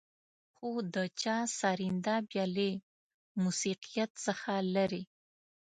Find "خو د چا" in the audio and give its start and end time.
0.55-1.37